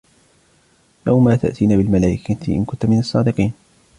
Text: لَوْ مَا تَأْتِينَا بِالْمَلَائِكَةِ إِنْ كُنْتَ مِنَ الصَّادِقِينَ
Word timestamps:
لَوْ 1.07 1.19
مَا 1.19 1.35
تَأْتِينَا 1.35 1.75
بِالْمَلَائِكَةِ 1.75 2.37
إِنْ 2.55 2.65
كُنْتَ 2.65 2.85
مِنَ 2.85 2.99
الصَّادِقِينَ 2.99 3.53